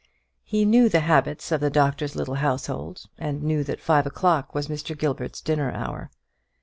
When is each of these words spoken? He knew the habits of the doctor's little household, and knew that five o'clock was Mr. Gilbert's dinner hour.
He 0.43 0.65
knew 0.65 0.89
the 0.89 1.01
habits 1.01 1.51
of 1.51 1.61
the 1.61 1.69
doctor's 1.69 2.15
little 2.15 2.33
household, 2.33 3.05
and 3.19 3.43
knew 3.43 3.63
that 3.65 3.79
five 3.79 4.07
o'clock 4.07 4.55
was 4.55 4.67
Mr. 4.67 4.97
Gilbert's 4.97 5.41
dinner 5.41 5.69
hour. 5.71 6.09